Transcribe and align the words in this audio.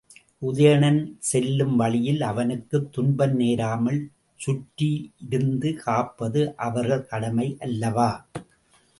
உதயணன் 0.41 1.17
செல்லும் 1.19 1.75
வழியில் 1.75 2.21
அவனுக்குத் 2.21 2.87
துன்பம் 2.91 3.35
நேராமல் 3.35 3.99
சுற்றியிருந்து 4.39 5.73
காப்பது 5.75 6.55
அவர்கள் 6.57 7.05
கடமை 7.05 7.57
அல்லவா? 7.59 8.09